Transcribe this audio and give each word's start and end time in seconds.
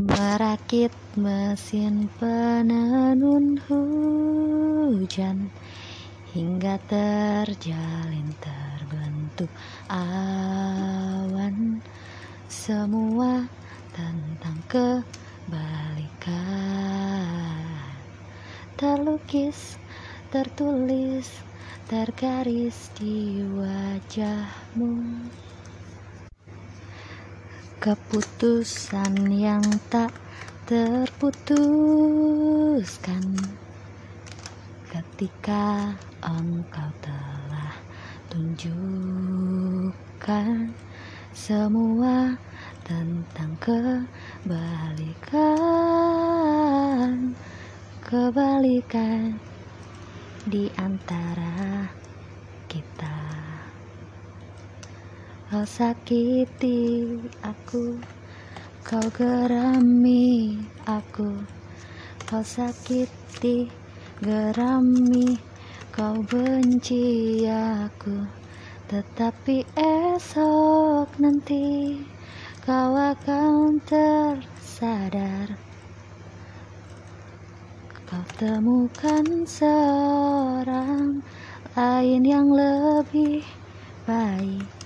Merakit 0.00 0.96
mesin 1.12 2.08
penenun 2.16 3.60
hujan 3.68 5.52
Hingga 6.32 6.80
terjalin 6.88 8.32
terbentuk 8.40 9.52
awan. 9.92 11.84
Semua 12.48 13.44
tentang 13.92 14.56
kebalikan. 14.72 16.40
Terlukis, 18.80 19.76
tertulis, 20.32 21.28
tergaris 21.92 22.88
di 22.96 23.44
wajahmu 23.44 24.96
Keputusan 27.80 29.32
yang 29.32 29.64
tak 29.88 30.12
terputuskan. 30.68 31.64
Ketika 34.84 35.96
engkau 36.20 36.92
telah 37.00 37.72
tunjukkan 38.28 39.96
Semua 41.32 42.36
tentang 42.84 43.56
kebalikan 43.64 44.60
Kebalikan 48.04 49.40
di 50.44 50.68
antara 50.76 51.59
Kau 55.50 55.66
sakiti 55.66 57.10
aku 57.42 57.98
Kau 58.86 59.02
gerami 59.10 60.54
aku. 60.86 61.42
Kau 62.22 62.38
sakiti 62.38 63.66
gerami 64.22 65.34
Kau 65.90 66.22
benci 66.22 67.42
aku. 67.50 68.30
Tetapi 68.94 69.66
esok 69.74 71.18
nanti 71.18 71.98
Kau 72.62 72.94
akan 72.94 73.82
tersadar. 73.82 75.58
Kau 78.06 78.22
temukan 78.38 79.26
seorang 79.50 81.18
lain 81.74 82.22
yang 82.22 82.46
lebih 82.54 83.42
baik 84.06 84.79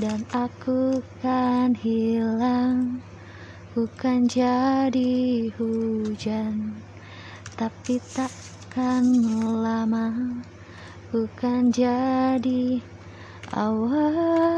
dan 0.00 0.24
aku 0.32 1.04
kan 1.20 1.76
hilang 1.76 3.04
bukan 3.76 4.24
jadi 4.24 5.52
hujan. 5.60 6.80
Tapi 7.52 8.00
takkan 8.16 9.04
lama 9.60 10.40
bukan 11.12 11.68
jadi 11.68 12.80
awan 13.52 14.49